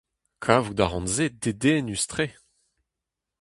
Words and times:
Kavout 0.43 0.81
a 0.83 0.87
ran 0.87 1.05
se 1.15 1.25
dedennus-tre! 1.41 2.27